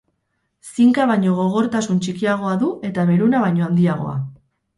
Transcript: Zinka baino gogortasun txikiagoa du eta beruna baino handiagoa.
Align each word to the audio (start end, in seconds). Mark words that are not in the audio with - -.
Zinka 0.69 1.03
baino 1.11 1.33
gogortasun 1.39 1.99
txikiagoa 2.07 2.55
du 2.65 2.71
eta 2.91 3.07
beruna 3.11 3.45
baino 3.45 3.69
handiagoa. 3.69 4.17